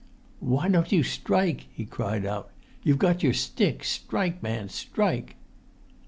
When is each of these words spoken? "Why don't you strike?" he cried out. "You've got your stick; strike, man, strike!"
"Why 0.39 0.67
don't 0.67 0.91
you 0.91 1.03
strike?" 1.03 1.67
he 1.71 1.85
cried 1.85 2.25
out. 2.25 2.49
"You've 2.81 2.97
got 2.97 3.21
your 3.21 3.33
stick; 3.33 3.83
strike, 3.83 4.41
man, 4.41 4.67
strike!" 4.69 5.35